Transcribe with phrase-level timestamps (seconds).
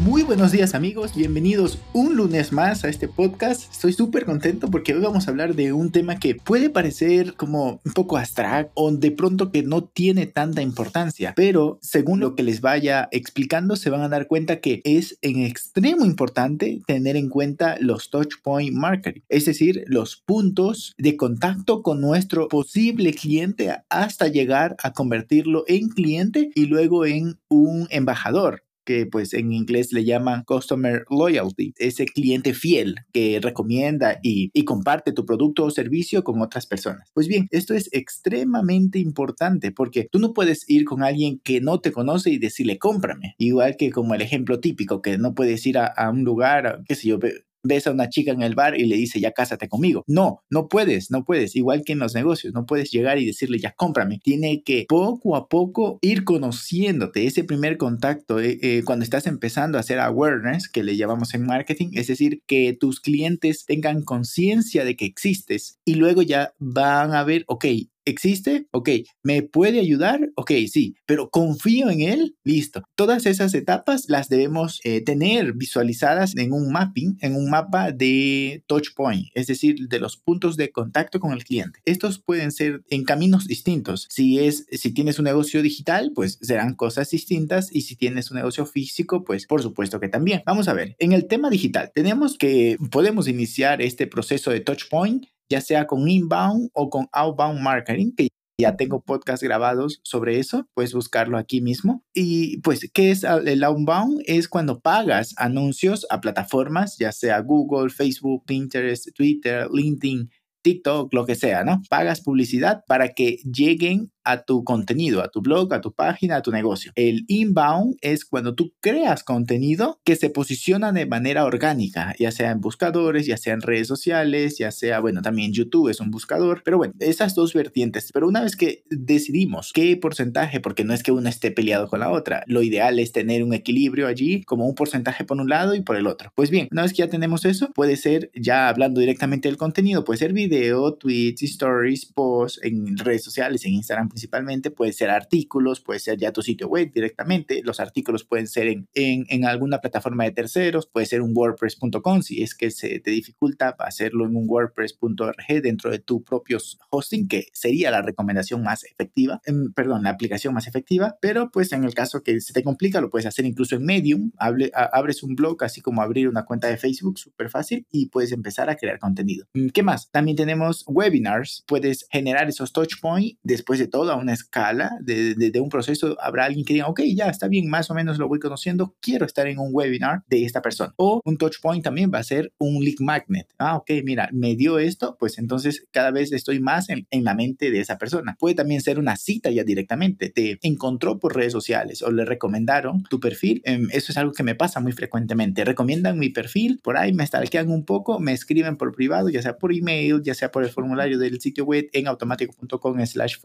[0.00, 3.70] Muy buenos días amigos, bienvenidos un lunes más a este podcast.
[3.70, 7.82] Estoy súper contento porque hoy vamos a hablar de un tema que puede parecer como
[7.84, 12.42] un poco abstracto o de pronto que no tiene tanta importancia, pero según lo que
[12.42, 17.28] les vaya explicando se van a dar cuenta que es en extremo importante tener en
[17.28, 23.76] cuenta los touch point marketing, es decir, los puntos de contacto con nuestro posible cliente
[23.90, 29.92] hasta llegar a convertirlo en cliente y luego en un embajador que pues en inglés
[29.92, 35.70] le llaman Customer Loyalty, ese cliente fiel que recomienda y, y, comparte tu producto o
[35.70, 37.08] servicio con otras personas.
[37.14, 41.80] Pues bien, esto es extremadamente importante porque tú no puedes ir con alguien que no
[41.80, 45.78] te conoce y decirle cómprame, igual que como el ejemplo típico que no puedes ir
[45.78, 47.18] a, a un lugar, qué sé yo,
[47.62, 50.04] ves a una chica en el bar y le dice, ya cásate conmigo.
[50.06, 51.56] No, no puedes, no puedes.
[51.56, 54.20] Igual que en los negocios, no puedes llegar y decirle, ya cómprame.
[54.22, 57.26] Tiene que poco a poco ir conociéndote.
[57.26, 61.46] Ese primer contacto, eh, eh, cuando estás empezando a hacer awareness, que le llamamos en
[61.46, 67.14] marketing, es decir, que tus clientes tengan conciencia de que existes y luego ya van
[67.14, 67.64] a ver, ok,
[68.04, 68.66] ¿Existe?
[68.72, 68.90] Ok.
[69.22, 70.30] ¿Me puede ayudar?
[70.34, 70.94] Ok, sí.
[71.06, 72.36] Pero confío en él.
[72.44, 72.82] Listo.
[72.94, 78.64] Todas esas etapas las debemos eh, tener visualizadas en un mapping, en un mapa de
[78.66, 81.80] touch point, es decir, de los puntos de contacto con el cliente.
[81.84, 84.06] Estos pueden ser en caminos distintos.
[84.10, 87.68] Si es, si tienes un negocio digital, pues serán cosas distintas.
[87.72, 90.42] Y si tienes un negocio físico, pues por supuesto que también.
[90.46, 90.96] Vamos a ver.
[90.98, 95.86] En el tema digital, tenemos que podemos iniciar este proceso de touch point ya sea
[95.86, 98.28] con inbound o con outbound marketing, que
[98.60, 102.04] ya tengo podcast grabados sobre eso, puedes buscarlo aquí mismo.
[102.14, 104.22] Y pues, ¿qué es el outbound?
[104.26, 110.30] Es cuando pagas anuncios a plataformas, ya sea Google, Facebook, Pinterest, Twitter, LinkedIn,
[110.62, 111.80] TikTok, lo que sea, ¿no?
[111.88, 116.42] Pagas publicidad para que lleguen a tu contenido, a tu blog, a tu página, a
[116.42, 116.92] tu negocio.
[116.94, 122.50] El inbound es cuando tú creas contenido que se posiciona de manera orgánica, ya sea
[122.50, 126.62] en buscadores, ya sea en redes sociales, ya sea, bueno, también YouTube es un buscador,
[126.64, 128.10] pero bueno, esas dos vertientes.
[128.12, 132.00] Pero una vez que decidimos qué porcentaje, porque no es que una esté peleado con
[132.00, 135.74] la otra, lo ideal es tener un equilibrio allí, como un porcentaje por un lado
[135.74, 136.32] y por el otro.
[136.34, 140.04] Pues bien, una vez que ya tenemos eso, puede ser, ya hablando directamente del contenido,
[140.04, 145.80] puede ser video, tweets, stories, posts en redes sociales, en Instagram principalmente, puede ser artículos,
[145.80, 149.80] puede ser ya tu sitio web directamente, los artículos pueden ser en, en, en alguna
[149.80, 154.36] plataforma de terceros, puede ser un wordpress.com si es que se te dificulta hacerlo en
[154.36, 156.58] un wordpress.org dentro de tu propio
[156.90, 161.72] hosting, que sería la recomendación más efectiva, em, perdón, la aplicación más efectiva, pero pues
[161.72, 165.22] en el caso que se te complica, lo puedes hacer incluso en Medium, Hable, abres
[165.22, 168.76] un blog, así como abrir una cuenta de Facebook, súper fácil, y puedes empezar a
[168.76, 169.46] crear contenido.
[169.54, 170.10] Mm, ¿Qué más?
[170.10, 175.34] También tenemos webinars, puedes generar esos touch points después de todo a una escala de,
[175.34, 178.28] de, un proceso, habrá alguien que diga, ok, ya está bien, más o menos lo
[178.28, 180.94] voy conociendo, quiero estar en un webinar de esta persona.
[180.96, 183.48] O un touch point también va a ser un lead magnet.
[183.58, 187.34] Ah, ok, mira, me dio esto, pues entonces cada vez estoy más en, en la
[187.34, 188.36] mente de esa persona.
[188.38, 190.30] Puede también ser una cita ya directamente.
[190.30, 193.62] Te encontró por redes sociales o le recomendaron tu perfil.
[193.64, 195.64] Em, eso es algo que me pasa muy frecuentemente.
[195.64, 199.56] Recomiendan mi perfil, por ahí me stalkean un poco, me escriben por privado, ya sea
[199.56, 203.36] por email, ya sea por el formulario del sitio web en automático.com slash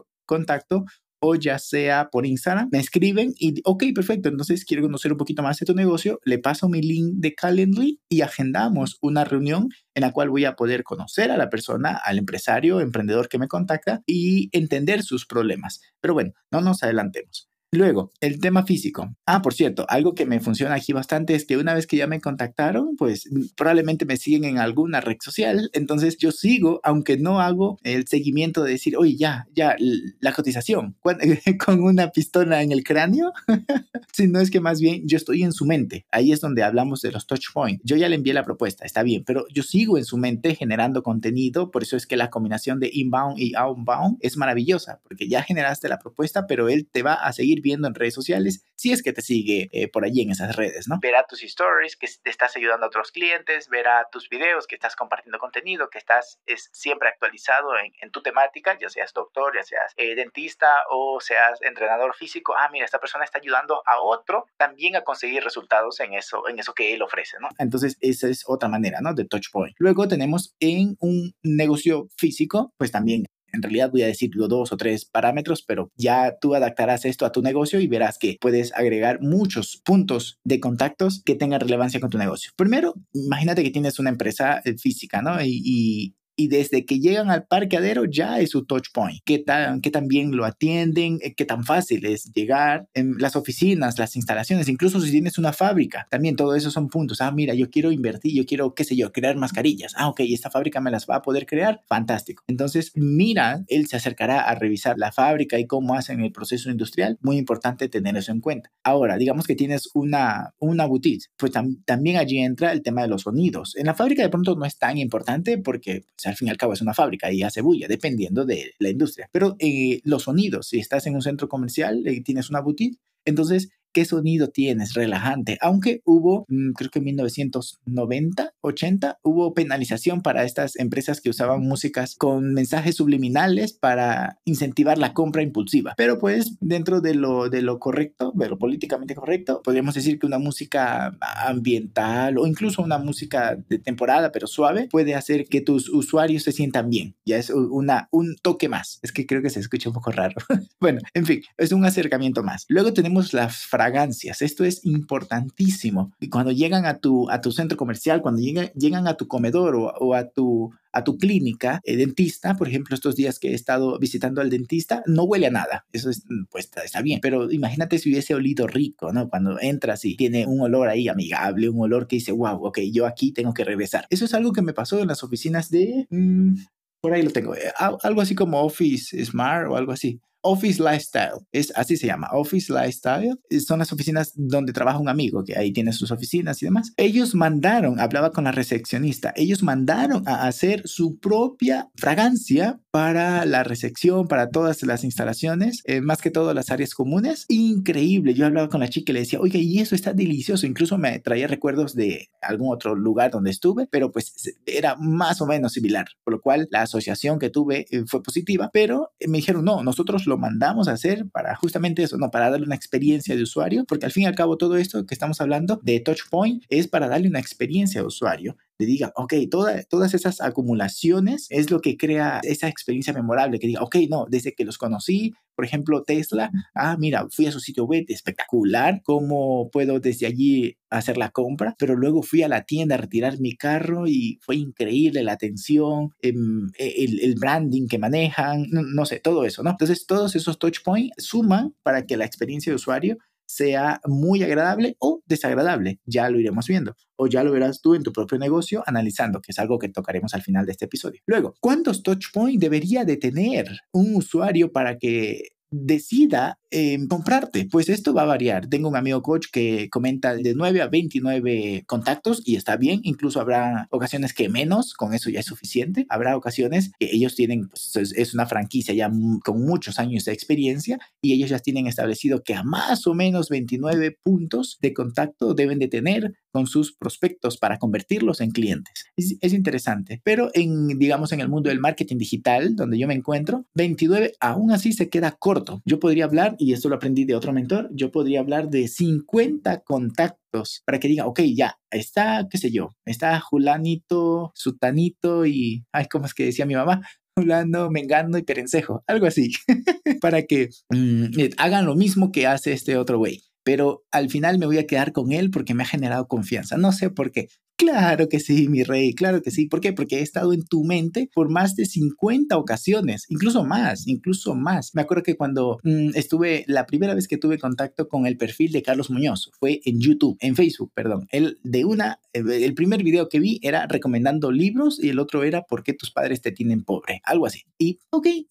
[0.46, 0.84] contacto
[1.18, 5.42] o ya sea por Instagram, me escriben y, ok, perfecto, entonces quiero conocer un poquito
[5.42, 10.02] más de tu negocio, le paso mi link de Calendly y agendamos una reunión en
[10.02, 14.02] la cual voy a poder conocer a la persona, al empresario, emprendedor que me contacta
[14.06, 15.80] y entender sus problemas.
[16.00, 17.48] Pero bueno, no nos adelantemos.
[17.76, 19.14] Luego, el tema físico.
[19.26, 22.06] Ah, por cierto, algo que me funciona aquí bastante es que una vez que ya
[22.06, 25.70] me contactaron, pues probablemente me siguen en alguna red social.
[25.74, 29.76] Entonces yo sigo, aunque no hago el seguimiento de decir, oye, ya, ya,
[30.20, 30.96] la cotización
[31.64, 33.32] con una pistola en el cráneo,
[34.12, 36.06] sino es que más bien yo estoy en su mente.
[36.10, 37.82] Ahí es donde hablamos de los touch points.
[37.84, 41.02] Yo ya le envié la propuesta, está bien, pero yo sigo en su mente generando
[41.02, 41.70] contenido.
[41.70, 45.90] Por eso es que la combinación de inbound y outbound es maravillosa, porque ya generaste
[45.90, 49.12] la propuesta, pero él te va a seguir viendo en redes sociales, si es que
[49.12, 50.98] te sigue eh, por allí en esas redes, ¿no?
[51.00, 54.94] Verá tus stories, que te estás ayudando a otros clientes, verá tus videos, que estás
[54.94, 59.92] compartiendo contenido, que estás es, siempre actualizado en, tu temática, ya seas doctor, ya seas
[59.96, 62.54] eh, dentista o seas entrenador físico.
[62.56, 66.60] Ah, mira, esta persona está ayudando a otro también a conseguir resultados en eso, en
[66.60, 67.48] eso que él ofrece, ¿no?
[67.58, 69.12] Entonces, esa es otra manera, ¿no?
[69.12, 69.74] De touch point.
[69.78, 73.24] Luego tenemos en un negocio físico, pues también
[73.56, 77.32] en realidad voy a decir dos o tres parámetros, pero ya tú adaptarás esto a
[77.32, 82.10] tu negocio y verás que puedes agregar muchos puntos de contactos que tengan relevancia con
[82.10, 82.52] tu negocio.
[82.56, 85.42] Primero, imagínate que tienes una empresa eh, física, ¿no?
[85.42, 89.20] y, desde que llegan al parqueadero ya es su touch point.
[89.24, 91.18] ¿Qué tan, qué tan bien lo atienden?
[91.22, 92.88] Eh, ¿Qué tan fácil es llegar?
[92.94, 97.20] En las oficinas, las instalaciones, incluso si tienes una fábrica, también todo eso son puntos.
[97.20, 99.94] Ah, mira, yo quiero invertir, yo quiero, qué sé yo, crear mascarillas.
[99.96, 101.80] Ah, ok, esta fábrica me las va a poder crear.
[101.88, 102.44] Fantástico.
[102.46, 107.18] Entonces, mira, él se acercará a revisar la fábrica y cómo hacen el proceso industrial.
[107.22, 108.70] Muy importante tener eso en cuenta.
[108.84, 111.52] Ahora, digamos que tienes una, una boutique, pues
[111.84, 113.74] también allí entra el tema de los sonidos.
[113.76, 116.72] En la fábrica de pronto no es tan importante porque al fin y al cabo
[116.72, 119.28] es una fábrica y hace bulla, dependiendo de la industria.
[119.32, 123.70] Pero eh, los sonidos, si estás en un centro comercial y tienes una boutique, entonces
[123.96, 125.56] qué sonido tienes, relajante.
[125.62, 131.60] Aunque hubo, mm, creo que en 1990, 80, hubo penalización para estas empresas que usaban
[131.60, 135.94] músicas con mensajes subliminales para incentivar la compra impulsiva.
[135.96, 140.26] Pero pues dentro de lo, de lo correcto, de lo políticamente correcto, podríamos decir que
[140.26, 145.88] una música ambiental o incluso una música de temporada, pero suave, puede hacer que tus
[145.88, 147.14] usuarios se sientan bien.
[147.24, 148.98] Ya es una, un toque más.
[149.02, 150.34] Es que creo que se escucha un poco raro.
[150.80, 152.64] bueno, en fin, es un acercamiento más.
[152.68, 154.42] Luego tenemos las fragancias.
[154.42, 156.12] Esto es importantísimo.
[156.20, 159.74] Y cuando llegan a tu, a tu centro comercial, cuando llegan, llegan a tu comedor
[159.76, 163.98] o, a tu a tu clínica eh, dentista, por ejemplo, estos días que he estado
[163.98, 165.86] visitando al dentista, no huele a nada.
[165.92, 167.20] Eso es, pues está bien.
[167.20, 169.28] Pero imagínate si hubiese olido rico, ¿no?
[169.28, 173.06] Cuando entras y tiene un olor ahí amigable, un olor que dice, wow, ok, yo
[173.06, 174.06] aquí tengo que regresar.
[174.08, 176.06] Eso es algo que me pasó en las oficinas de...
[176.08, 176.54] Mm,
[177.00, 177.54] por ahí lo tengo.
[177.54, 177.72] Eh,
[178.02, 180.20] algo así como Office Smart o algo así.
[180.48, 185.42] Office Lifestyle, es así se llama, Office Lifestyle, son las oficinas donde trabaja un amigo
[185.44, 186.92] que ahí tiene sus oficinas y demás.
[186.96, 193.64] Ellos mandaron, hablaba con la recepcionista, ellos mandaron a hacer su propia fragancia para la
[193.64, 197.44] recepción, para todas las instalaciones, eh, más que todo las áreas comunes.
[197.48, 200.96] Increíble, yo hablaba con la chica y le decía, oye, y eso está delicioso, incluso
[200.96, 204.32] me traía recuerdos de algún otro lugar donde estuve, pero pues
[204.64, 208.70] era más o menos similar, por lo cual la asociación que tuve eh, fue positiva,
[208.72, 212.66] pero me dijeron, no, nosotros lo mandamos a hacer para justamente eso, no, para darle
[212.66, 215.80] una experiencia de usuario, porque al fin y al cabo todo esto que estamos hablando
[215.82, 221.46] de Touchpoint es para darle una experiencia de usuario le diga, ok, todas esas acumulaciones
[221.50, 225.34] es lo que crea esa experiencia memorable, que diga, ok, no, desde que los conocí,
[225.54, 230.76] por ejemplo, Tesla, ah, mira, fui a su sitio web, espectacular, cómo puedo desde allí
[230.90, 234.56] hacer la compra, pero luego fui a la tienda a retirar mi carro y fue
[234.56, 239.62] increíble la atención, em, e, el, el branding que manejan, no, no, sé, todo eso,
[239.62, 239.70] ¿no?
[239.70, 244.96] Entonces, todos esos touch points suman para que la experiencia de usuario sea muy agradable
[244.98, 246.00] o desagradable.
[246.04, 246.96] Ya lo iremos viendo.
[247.16, 250.34] O ya lo verás tú en tu propio negocio analizando, que es algo que tocaremos
[250.34, 251.22] al final de este episodio.
[251.26, 257.66] Luego, ¿cuántos touch points debería de tener un usuario para que decida em, comprarte.
[257.70, 258.68] Pues esto va a variar.
[258.68, 263.00] Tengo un amigo coach que comenta de 9 a 29 contactos y está bien.
[263.02, 266.06] Incluso habrá ocasiones que menos, con eso ya es suficiente.
[266.08, 269.10] Habrá ocasiones que ellos tienen, pues, es una franquicia ya
[269.44, 273.48] con muchos años de experiencia y ellos ya tienen establecido que a más o menos
[273.48, 279.04] 29 puntos de contacto deben de tener con sus prospectos para convertirlos en clientes.
[279.14, 283.12] Es, es, interesante, pero en, digamos, en el mundo del marketing digital, donde yo me
[283.12, 285.82] encuentro, 29 aún así se queda corto.
[285.84, 289.80] Yo podría hablar, y esto lo aprendí de otro mentor, yo podría hablar de 50
[289.80, 296.06] contactos para que diga, ok, ya, está, qué sé yo, está Julanito, Sutanito y, ay,
[296.10, 297.02] ¿cómo es que decía mi mamá?
[297.36, 299.50] Julano, Mengano y Perencejo, algo así,
[300.22, 304.66] para que mm, hagan lo mismo que hace este otro güey pero al final me
[304.66, 306.76] voy a quedar con él porque me ha generado confianza.
[306.76, 307.48] No sé por qué.
[307.78, 309.66] Claro que sí, mi rey, claro que sí.
[309.66, 309.92] ¿Por qué?
[309.92, 314.94] Porque he estado en tu mente por más de 50 ocasiones, incluso más, incluso más.
[314.94, 318.72] Me acuerdo que cuando mm, estuve, la primera vez que tuve contacto con el perfil
[318.72, 321.26] de Carlos Muñoz fue en YouTube, en Facebook, perdón.
[321.30, 325.44] El de una, eh, el primer video que vi era recomendando libros y el otro
[325.44, 327.20] era ¿Por qué tus padres te tienen pobre?
[327.24, 327.64] Algo así.
[327.76, 328.46] Y, ok, eh,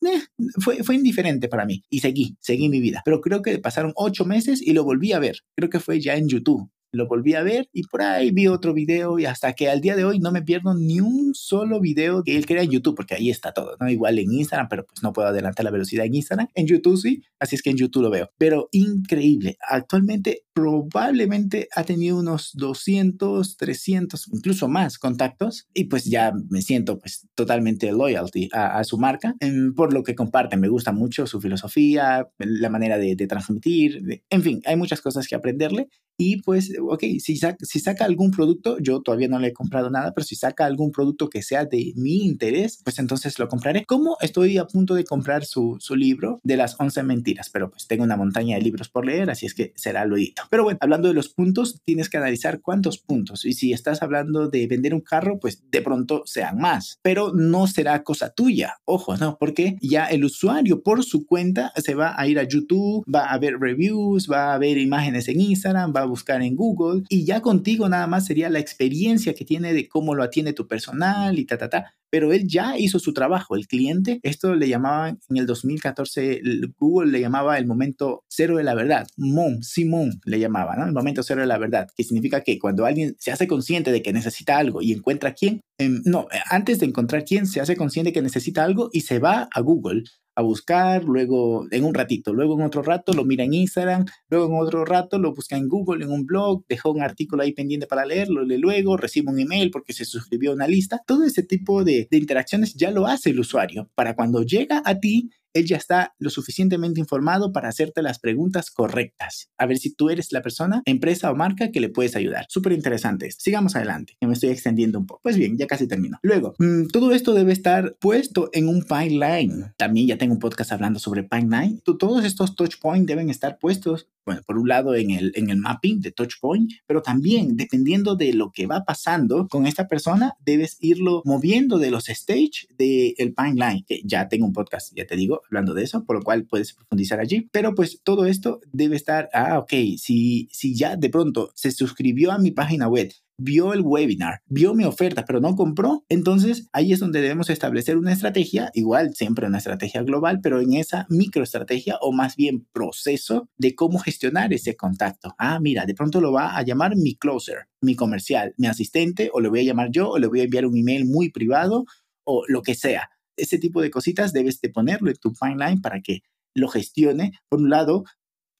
[0.60, 3.01] fue, fue indiferente para mí y seguí, seguí mi vida.
[3.03, 5.39] Pero creo que pasaron ocho meses y lo volví a ver.
[5.55, 8.73] Creo que fue ya en YouTube lo volví a ver y por ahí vi otro
[8.73, 12.23] video y hasta que al día de hoy no me pierdo ni un solo video
[12.23, 13.89] que él crea en YouTube, porque ahí está todo, ¿no?
[13.89, 16.47] Igual en Instagram, pero pues no puedo adelantar la velocidad en Instagram.
[16.55, 18.29] En YouTube sí, así es que en YouTube lo veo.
[18.37, 19.57] Pero increíble.
[19.67, 26.97] Actualmente probablemente ha tenido unos 200, 300, incluso más contactos y pues ya me siento
[26.97, 29.35] pues totalmente loyalty a, su marca
[29.75, 30.61] por lo que comparten.
[30.61, 35.35] Me gusta mucho su filosofía, la manera de, transmitir, en fin, hay muchas cosas que
[35.35, 40.13] aprenderle y pues, ok, si, saca algún producto, yo todavía no le he comprado nada,
[40.13, 43.86] pero si saca algún producto que sea de mi interés, pues entonces lo compraré.
[43.86, 47.88] Como estoy a punto de comprar su, su libro de las 11 mentiras, pero pues
[47.88, 50.44] tengo una montaña de libros por leer, así es que será lo edito.
[50.50, 53.46] Pero bueno, hablando de los puntos, tienes que analizar cuántos puntos.
[53.46, 57.00] Y si estás hablando de vender un carro, pues de pronto sean más.
[57.01, 58.77] Pero no será cosa tuya.
[58.86, 59.38] Ojo, ¿no?
[59.38, 63.38] Porque ya el usuario por su cuenta se va a ir a YouTube, va a
[63.38, 66.64] ver reviews, va a ver imágenes en Instagram, va a buscar en Google
[67.10, 70.67] y ya contigo nada más sería la experiencia que tiene de cómo lo atiende tu
[70.67, 73.57] personal y ta, ta, ta pero él ya hizo su trabajo.
[73.57, 76.41] El cliente, esto le llamaban en el 2014,
[76.79, 79.05] Google le llamaba el momento cero de la verdad.
[79.17, 80.86] Mom, Simón le llamaba, ¿no?
[80.86, 84.01] El momento cero de la verdad, que significa que cuando alguien se hace consciente de
[84.01, 88.13] que necesita algo y encuentra quién, em, no, antes de encontrar quién, se hace consciente
[88.13, 90.03] que necesita algo y se va a Google
[90.36, 94.48] a buscar, luego en un ratito, luego en otro rato lo mira en Instagram, luego
[94.48, 97.88] en otro rato lo busca en Google, en un blog, dejó un artículo ahí pendiente
[97.88, 101.01] para leerlo, lee luego, recibe un email porque se suscribió a una lista.
[101.06, 105.00] Todo ese tipo de, de interacciones ya lo hace el usuario para cuando llega a
[105.00, 109.50] ti él ya está lo suficientemente informado para hacerte las preguntas correctas.
[109.57, 112.45] A ver si tú eres la persona, empresa o marca que le puedes ayudar.
[112.50, 113.31] Súper interesante.
[113.31, 115.21] Sigamos adelante, que me estoy extendiendo un poco.
[115.24, 116.19] Pues bien, ya casi termino.
[116.21, 119.74] Luego, mm, todo esto debe estar puesto en un pipeline.
[119.77, 121.81] También ya tengo un podcast hablando sobre pipeline.
[121.83, 125.58] Todos estos touch points deben estar puestos bueno, por un lado en el, en el
[125.58, 130.77] mapping de touchpoint, pero también dependiendo de lo que va pasando con esta persona, debes
[130.79, 135.15] irlo moviendo de los stage del el pipeline, que ya tengo un podcast, ya te
[135.15, 138.96] digo, hablando de eso, por lo cual puedes profundizar allí, pero pues todo esto debe
[138.96, 143.74] estar, ah, ok, si, si ya de pronto se suscribió a mi página web, vio
[143.74, 148.13] el webinar, vio mi oferta, pero no compró, entonces ahí es donde debemos establecer una
[148.13, 153.75] estrategia, igual siempre una estrategia global, pero en esa microestrategia o más bien proceso de
[153.75, 155.36] cómo gestionar ese contacto.
[155.38, 159.42] Ah, mira, de pronto lo va a llamar mi closer, mi comercial, mi asistente, o
[159.42, 161.86] le voy a llamar yo, o le voy a enviar un email muy privado,
[162.24, 163.10] o lo que sea.
[163.38, 166.22] Ese tipo de cositas debes de ponerlo en tu pipeline para que
[166.54, 168.06] lo gestione, por un lado,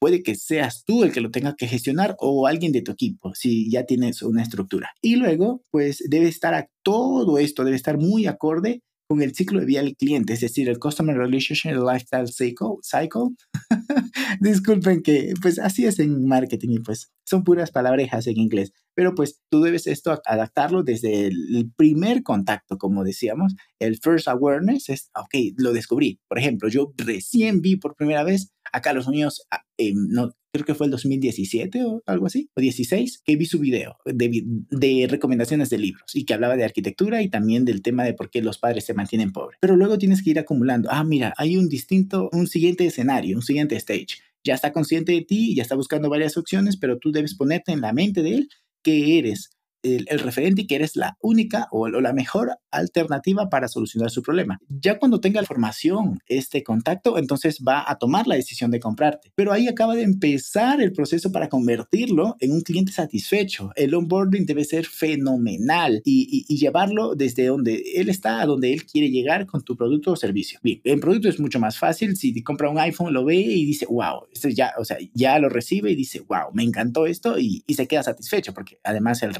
[0.06, 3.34] puede que seas tú el que lo tenga que gestionar o alguien de tu equipo,
[3.34, 4.92] si ya tienes una estructura.
[5.02, 9.58] Y luego, pues debe estar a todo esto, debe estar muy acorde con el ciclo
[9.58, 12.76] de vida del cliente, es decir, el Customer Relationship Lifestyle Cycle.
[12.82, 13.34] cycle.
[14.40, 19.12] Disculpen que, pues así es en marketing y pues son puras palabrejas en inglés, pero
[19.12, 25.10] pues tú debes esto adaptarlo desde el primer contacto, como decíamos, el first awareness es,
[25.16, 26.20] ok, lo descubrí.
[26.28, 29.62] Por ejemplo, yo recién vi por primera vez acá los niños, ah,
[29.94, 33.96] no, creo que fue el 2017 o algo así, o 16, que vi su video
[34.04, 38.12] de, de, recomendaciones de libros y que hablaba de arquitectura y también del tema de
[38.12, 39.58] por qué los padres se mantienen pobres.
[39.60, 43.42] Pero luego tienes que ir acumulando, ah, mira, hay un distinto, un siguiente escenario, un
[43.42, 44.18] siguiente stage.
[44.44, 47.80] Ya está consciente de ti, ya está buscando varias opciones, pero tú debes ponerte en
[47.80, 48.48] la mente de él
[48.82, 49.50] que eres
[49.94, 54.58] el, referente y que eres la única o, la mejor alternativa para solucionar su problema.
[54.68, 59.32] Ya cuando tenga la información, este contacto, entonces va a tomar la decisión de comprarte.
[59.34, 63.70] Pero ahí acaba de empezar el proceso para convertirlo en un cliente satisfecho.
[63.76, 69.10] El onboarding debe ser fenomenal y, llevarlo desde donde él está a donde él quiere
[69.10, 70.58] llegar con tu producto o servicio.
[70.62, 72.16] Bien, el producto es mucho más fácil.
[72.16, 75.50] Si compra un iPhone, lo ve y dice, wow, esto ya, o sea, ya lo
[75.50, 79.34] recibe y dice, wow, me encantó esto y, y se queda satisfecho porque además el,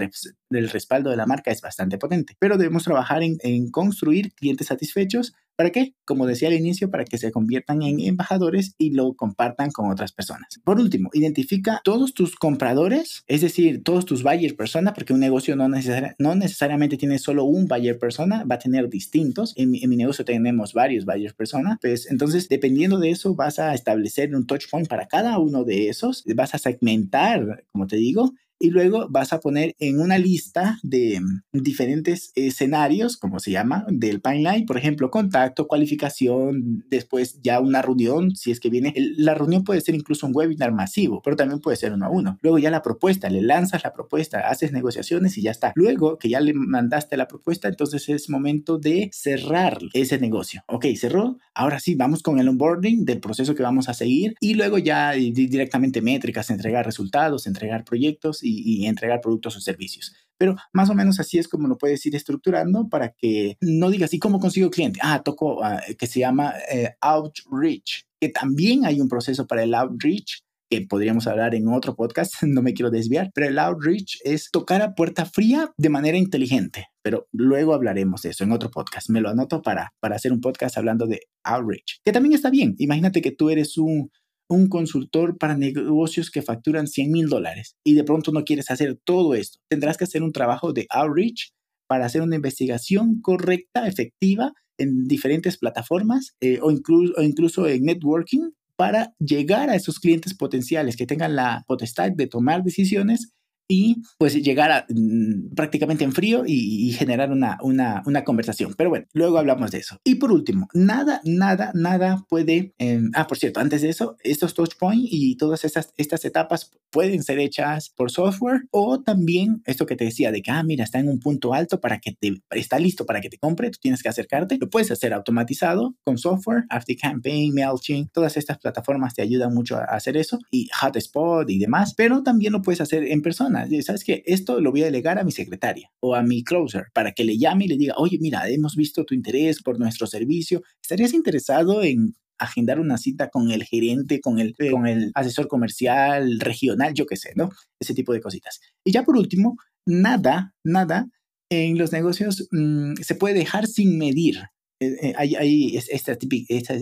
[0.50, 2.36] del respaldo de la marca es bastante potente.
[2.38, 5.94] Pero debemos trabajar en, construir clientes satisfechos ¿Para qué?
[6.04, 10.12] Como decía al inicio, para que se conviertan en embajadores y lo compartan con otras
[10.12, 10.60] personas.
[10.64, 15.56] Por último, identifica todos tus compradores, es decir, todos tus buyer persona, porque un negocio
[15.56, 19.54] no, necesariamente tiene solo un buyer persona, va a tener distintos.
[19.56, 23.58] En mi, en mi negocio tenemos varios buyer persona, pues entonces dependiendo de eso vas
[23.58, 27.96] a establecer un touch point para cada uno de esos, vas a segmentar, como te
[27.96, 33.50] digo, y luego vas a poner en una lista de mm, diferentes escenarios, como se
[33.50, 38.94] llama, del pipeline, por ejemplo, contacto, cualificación, después ya una reunión, si es que viene,
[39.16, 42.38] la reunión puede ser incluso un webinar masivo, pero también puede ser uno a uno.
[42.42, 45.72] Luego ya la propuesta, le lanzas la propuesta, haces negociaciones y ya está.
[45.74, 50.62] Luego que ya le mandaste la propuesta, entonces es momento de cerrar ese negocio.
[50.66, 51.38] Ok, cerró.
[51.54, 55.12] Ahora sí, vamos con el onboarding del proceso que vamos a seguir y luego ya
[55.12, 60.14] directamente métricas, entregar resultados, entregar proyectos y, entregar productos o servicios.
[60.38, 64.12] Pero más o menos así es como lo puedes ir estructurando para que no digas,
[64.14, 65.00] ¿y cómo consigo cliente?
[65.02, 69.74] Ah, toco ah, que se llama eh, outreach, que también hay un proceso para el
[69.74, 74.50] outreach que podríamos hablar en otro podcast, no me quiero desviar, pero el outreach es
[74.50, 79.10] tocar a puerta fría de manera inteligente, pero luego hablaremos de eso en otro podcast.
[79.10, 82.74] Me lo anoto para, para hacer un podcast hablando de outreach, que también está bien.
[82.78, 84.10] Imagínate que tú eres un,
[84.48, 88.98] un consultor para negocios que facturan 100 mil dólares y de pronto no quieres hacer
[89.04, 89.58] todo esto.
[89.68, 91.52] Tendrás que hacer un trabajo de outreach
[91.86, 97.84] para hacer una investigación correcta, efectiva en diferentes plataformas eh, o, incluso, o incluso en
[97.84, 103.32] networking para llegar a esos clientes potenciales que tengan la potestad de tomar decisiones
[103.68, 108.74] y pues llegar a, mm, prácticamente en frío y, generar una, una, una, conversación.
[108.76, 110.00] Pero bueno, luego hablamos de eso.
[110.04, 112.72] Y por último, nada, nada, nada puede...
[112.78, 116.70] Em, ah, por cierto, antes de eso, estos touch points y todas estas, estas etapas
[116.90, 120.84] pueden ser hechas por software o también esto que te decía de que, ah, mira,
[120.84, 123.78] está en un punto alto para que te, está listo para que te compre, tú
[123.80, 124.58] tienes que acercarte.
[124.58, 126.64] Lo puedes hacer automatizado con software,
[127.00, 131.94] Campaign, MailChimp, todas estas plataformas te ayudan mucho a hacer eso y Hotspot y demás,
[131.94, 134.22] pero también lo puedes hacer en persona ¿Sabes qué?
[134.26, 137.38] Esto lo voy a delegar a mi secretaria o a mi closer para que le
[137.38, 140.62] llame y le diga, oye, mira, hemos visto tu interés por nuestro servicio.
[140.82, 146.38] ¿Estarías interesado en agendar una cita con el gerente, con el, con el asesor comercial,
[146.40, 147.50] regional, yo qué sé, ¿no?
[147.80, 148.60] Ese tipo de cositas.
[148.84, 151.08] Y ya por último, nada, nada
[151.50, 154.38] en los negocios mm, se puede dejar sin medir.
[154.80, 156.18] Eh, eh, hay, estas,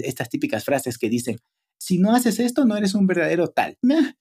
[0.00, 1.38] estas, típicas frases que dicen,
[1.78, 3.76] si no haces esto, no eres un verdadero tal.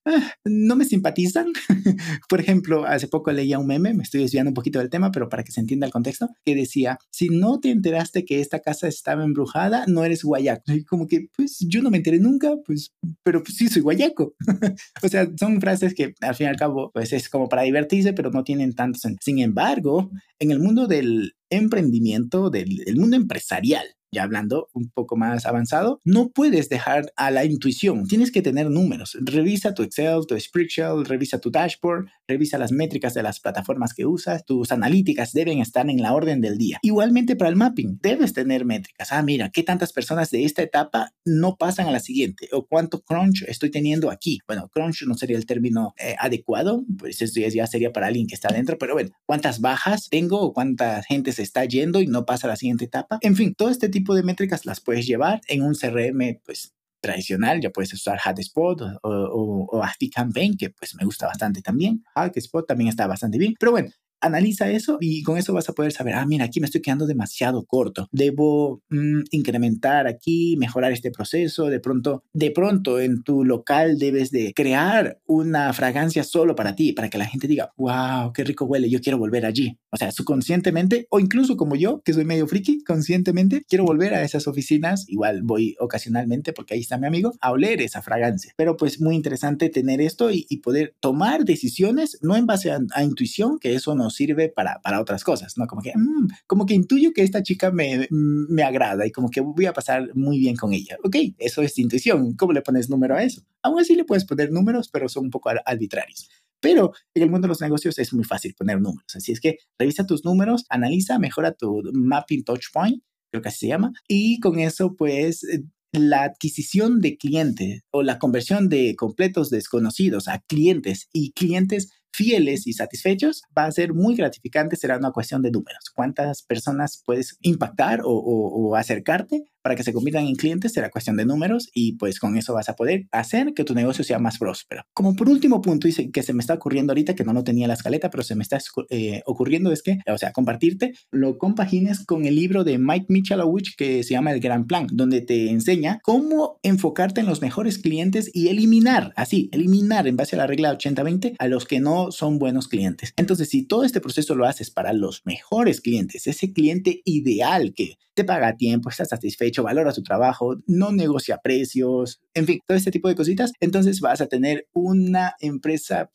[0.05, 1.47] Ah, no me simpatizan.
[2.29, 5.29] Por ejemplo, hace poco leía un meme, me estoy desviando un poquito del tema, pero
[5.29, 8.87] para que se entienda el contexto, que decía, si no te enteraste que esta casa
[8.87, 10.63] estaba embrujada, no eres guayaco.
[10.87, 12.93] Como que, pues yo no me enteré nunca, pues,
[13.23, 14.35] pero pues, sí soy guayaco.
[15.03, 18.13] o sea, son frases que al fin y al cabo, pues es como para divertirse,
[18.13, 19.19] pero no tienen tanto sentido.
[19.21, 25.45] Sin embargo, en el mundo del emprendimiento, del mundo empresarial, ya hablando un poco más
[25.45, 29.17] avanzado, no puedes dejar a la intuición, tienes que tener números.
[29.21, 34.05] Revisa tu Excel, tu Spreadsheet, revisa tu dashboard, revisa las métricas de las plataformas que
[34.05, 36.79] usas, tus analíticas deben estar en la orden del día.
[36.81, 39.11] Igualmente para el mapping, debes tener métricas.
[39.11, 42.47] Ah, mira, ¿qué tantas personas de esta etapa no pasan a la siguiente?
[42.51, 44.39] ¿O cuánto crunch estoy teniendo aquí?
[44.47, 48.35] Bueno, crunch no sería el término eh, adecuado, pues eso ya sería para alguien que
[48.35, 52.25] está adentro, pero bueno, ¿cuántas bajas tengo o cuánta gente se está yendo y no
[52.25, 53.17] pasa a la siguiente etapa?
[53.21, 56.73] En fin, todo este tipo de métricas las puedes llevar en un CRM, pues
[57.03, 62.03] tradicional, ya puedes usar HubSpot o, o, o Campaign, que pues me gusta bastante también.
[62.15, 63.53] HubSpot también está bastante bien.
[63.59, 63.89] Pero bueno,
[64.23, 67.05] analiza eso y con eso vas a poder saber, ah, mira, aquí me estoy quedando
[67.05, 68.07] demasiado corto.
[68.11, 71.65] Debo mm, incrementar aquí, mejorar este proceso.
[71.65, 76.93] De pronto, de pronto en tu local debes de crear una fragancia solo para ti,
[76.93, 79.77] para que la gente diga, wow, qué rico huele, yo quiero volver allí.
[79.91, 84.23] O sea, subconscientemente o incluso como yo, que soy medio friki, conscientemente quiero volver a
[84.23, 85.05] esas oficinas.
[85.09, 88.53] Igual voy ocasionalmente porque ahí está mi amigo a oler esa fragancia.
[88.55, 93.03] Pero pues muy interesante tener esto y, poder tomar decisiones no en base a, a
[93.03, 95.67] intuición, que eso nos sirve para, para otras cosas, ¿no?
[95.67, 99.41] Como que, mm, como que intuyo que esta chica me, me agrada y como que
[99.41, 100.97] voy a pasar muy bien con ella.
[101.03, 102.35] Ok, eso es intuición.
[102.35, 103.41] ¿Cómo le pones número a eso?
[103.61, 106.29] Aún así le puedes poner números, pero son un poco arbitrarios.
[106.59, 109.13] Pero en el mundo de los negocios es muy fácil poner números.
[109.15, 113.59] Así es que revisa tus números, analiza, mejora tu mapping touch point, creo que así
[113.59, 115.45] se llama, y con eso pues
[115.93, 122.67] la adquisición de clientes o la conversión de completos desconocidos a clientes y clientes fieles
[122.67, 125.89] y satisfechos, va a ser muy gratificante, será una cuestión de números.
[125.93, 131.17] ¿Cuántas personas puedes impactar o, o acercarte para que se conviertan en clientes será cuestión
[131.17, 134.37] de números y pues con eso vas a poder hacer que tu negocio sea más
[134.37, 134.83] próspero.
[134.93, 137.67] Como por último punto y que se me está ocurriendo ahorita, que no lo tenía
[137.67, 142.05] la escaleta, pero se me está eh, ocurriendo es que, o sea, compartirte, lo compagines
[142.05, 145.99] con el libro de Mike Michalowicz que se llama El Gran Plan, donde te enseña
[146.03, 150.77] cómo enfocarte en los mejores clientes y eliminar, así, eliminar en base a la regla
[150.77, 153.13] 80-20 a los que no son buenos clientes.
[153.15, 157.97] Entonces, si todo este proceso lo haces para los mejores clientes, ese cliente ideal que
[158.13, 162.77] te paga a tiempo, está satisfecho, valora su trabajo, no negocia precios, en fin, todo
[162.77, 166.09] este tipo de cositas, entonces vas a tener una empresa